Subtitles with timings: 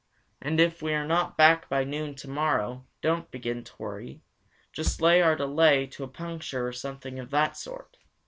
[0.41, 4.23] And if we are not back by noon tomorrow, don't begin to worry.
[4.73, 7.97] Just lay our delay to a puncture or something of that sort.